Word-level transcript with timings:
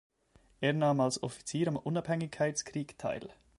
Er 0.61 0.73
nahm 0.73 0.99
als 0.99 1.21
Offizier 1.21 1.67
am 1.67 1.75
Unabhängigkeitskrieg 1.77 2.97
teil. 2.97 3.29